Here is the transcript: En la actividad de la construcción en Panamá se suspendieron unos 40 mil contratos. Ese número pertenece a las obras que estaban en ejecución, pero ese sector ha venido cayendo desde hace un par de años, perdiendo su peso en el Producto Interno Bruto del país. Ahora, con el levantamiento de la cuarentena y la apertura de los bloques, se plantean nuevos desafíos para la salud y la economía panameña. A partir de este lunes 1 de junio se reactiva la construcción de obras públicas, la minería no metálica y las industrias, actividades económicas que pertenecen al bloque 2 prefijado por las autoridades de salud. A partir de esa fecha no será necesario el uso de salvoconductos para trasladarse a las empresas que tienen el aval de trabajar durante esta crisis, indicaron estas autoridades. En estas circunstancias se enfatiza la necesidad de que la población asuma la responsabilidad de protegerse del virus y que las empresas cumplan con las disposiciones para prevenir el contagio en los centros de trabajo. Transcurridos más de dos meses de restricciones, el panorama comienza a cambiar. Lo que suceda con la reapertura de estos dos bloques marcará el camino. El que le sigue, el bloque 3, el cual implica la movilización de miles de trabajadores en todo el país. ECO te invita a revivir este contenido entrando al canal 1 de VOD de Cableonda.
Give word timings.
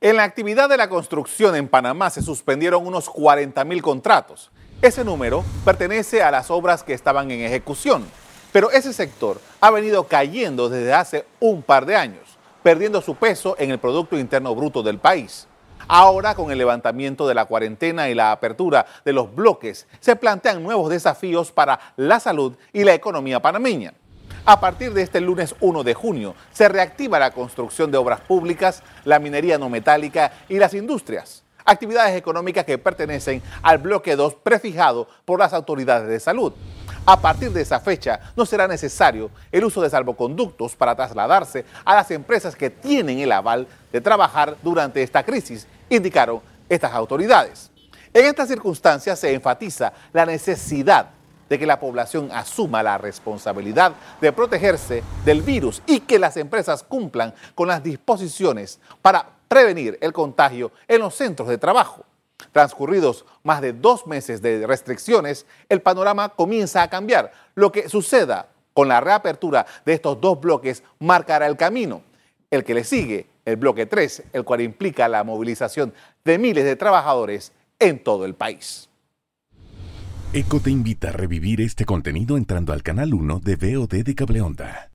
En 0.00 0.14
la 0.14 0.22
actividad 0.22 0.68
de 0.68 0.76
la 0.76 0.88
construcción 0.88 1.56
en 1.56 1.66
Panamá 1.66 2.08
se 2.08 2.22
suspendieron 2.22 2.86
unos 2.86 3.10
40 3.10 3.64
mil 3.64 3.82
contratos. 3.82 4.52
Ese 4.80 5.02
número 5.04 5.44
pertenece 5.64 6.22
a 6.22 6.30
las 6.30 6.52
obras 6.52 6.84
que 6.84 6.92
estaban 6.92 7.32
en 7.32 7.40
ejecución, 7.40 8.06
pero 8.52 8.70
ese 8.70 8.92
sector 8.92 9.40
ha 9.60 9.72
venido 9.72 10.04
cayendo 10.04 10.68
desde 10.68 10.94
hace 10.94 11.26
un 11.40 11.62
par 11.62 11.84
de 11.84 11.96
años, 11.96 12.38
perdiendo 12.62 13.02
su 13.02 13.16
peso 13.16 13.56
en 13.58 13.72
el 13.72 13.80
Producto 13.80 14.16
Interno 14.16 14.54
Bruto 14.54 14.84
del 14.84 15.00
país. 15.00 15.48
Ahora, 15.88 16.36
con 16.36 16.52
el 16.52 16.58
levantamiento 16.58 17.26
de 17.26 17.34
la 17.34 17.46
cuarentena 17.46 18.08
y 18.08 18.14
la 18.14 18.30
apertura 18.30 18.86
de 19.04 19.12
los 19.12 19.34
bloques, 19.34 19.88
se 19.98 20.14
plantean 20.14 20.62
nuevos 20.62 20.90
desafíos 20.90 21.50
para 21.50 21.80
la 21.96 22.20
salud 22.20 22.54
y 22.72 22.84
la 22.84 22.94
economía 22.94 23.42
panameña. 23.42 23.94
A 24.50 24.60
partir 24.60 24.94
de 24.94 25.02
este 25.02 25.20
lunes 25.20 25.54
1 25.60 25.84
de 25.84 25.92
junio 25.92 26.34
se 26.54 26.70
reactiva 26.70 27.18
la 27.18 27.32
construcción 27.32 27.90
de 27.90 27.98
obras 27.98 28.22
públicas, 28.22 28.82
la 29.04 29.18
minería 29.18 29.58
no 29.58 29.68
metálica 29.68 30.32
y 30.48 30.58
las 30.58 30.72
industrias, 30.72 31.44
actividades 31.66 32.16
económicas 32.16 32.64
que 32.64 32.78
pertenecen 32.78 33.42
al 33.60 33.76
bloque 33.76 34.16
2 34.16 34.36
prefijado 34.36 35.06
por 35.26 35.38
las 35.38 35.52
autoridades 35.52 36.08
de 36.08 36.18
salud. 36.18 36.54
A 37.04 37.20
partir 37.20 37.50
de 37.50 37.60
esa 37.60 37.78
fecha 37.78 38.20
no 38.36 38.46
será 38.46 38.66
necesario 38.66 39.30
el 39.52 39.64
uso 39.64 39.82
de 39.82 39.90
salvoconductos 39.90 40.76
para 40.76 40.96
trasladarse 40.96 41.66
a 41.84 41.96
las 41.96 42.10
empresas 42.10 42.56
que 42.56 42.70
tienen 42.70 43.18
el 43.18 43.32
aval 43.32 43.66
de 43.92 44.00
trabajar 44.00 44.56
durante 44.62 45.02
esta 45.02 45.24
crisis, 45.24 45.66
indicaron 45.90 46.40
estas 46.70 46.94
autoridades. 46.94 47.70
En 48.14 48.24
estas 48.24 48.48
circunstancias 48.48 49.18
se 49.18 49.34
enfatiza 49.34 49.92
la 50.14 50.24
necesidad 50.24 51.17
de 51.48 51.58
que 51.58 51.66
la 51.66 51.80
población 51.80 52.30
asuma 52.32 52.82
la 52.82 52.98
responsabilidad 52.98 53.92
de 54.20 54.32
protegerse 54.32 55.02
del 55.24 55.42
virus 55.42 55.82
y 55.86 56.00
que 56.00 56.18
las 56.18 56.36
empresas 56.36 56.82
cumplan 56.82 57.34
con 57.54 57.68
las 57.68 57.82
disposiciones 57.82 58.80
para 59.02 59.28
prevenir 59.48 59.98
el 60.00 60.12
contagio 60.12 60.72
en 60.86 61.00
los 61.00 61.14
centros 61.14 61.48
de 61.48 61.58
trabajo. 61.58 62.04
Transcurridos 62.52 63.24
más 63.42 63.60
de 63.60 63.72
dos 63.72 64.06
meses 64.06 64.40
de 64.40 64.66
restricciones, 64.66 65.46
el 65.68 65.82
panorama 65.82 66.28
comienza 66.28 66.82
a 66.82 66.90
cambiar. 66.90 67.32
Lo 67.54 67.72
que 67.72 67.88
suceda 67.88 68.48
con 68.72 68.88
la 68.88 69.00
reapertura 69.00 69.66
de 69.84 69.94
estos 69.94 70.20
dos 70.20 70.40
bloques 70.40 70.84
marcará 71.00 71.46
el 71.46 71.56
camino. 71.56 72.02
El 72.50 72.64
que 72.64 72.74
le 72.74 72.84
sigue, 72.84 73.26
el 73.44 73.56
bloque 73.56 73.86
3, 73.86 74.24
el 74.32 74.44
cual 74.44 74.60
implica 74.60 75.08
la 75.08 75.24
movilización 75.24 75.92
de 76.24 76.38
miles 76.38 76.64
de 76.64 76.76
trabajadores 76.76 77.52
en 77.78 78.02
todo 78.02 78.24
el 78.24 78.34
país. 78.34 78.88
ECO 80.34 80.60
te 80.60 80.70
invita 80.70 81.08
a 81.08 81.12
revivir 81.12 81.62
este 81.62 81.86
contenido 81.86 82.36
entrando 82.36 82.74
al 82.74 82.82
canal 82.82 83.14
1 83.14 83.40
de 83.40 83.56
VOD 83.56 84.04
de 84.04 84.14
Cableonda. 84.14 84.87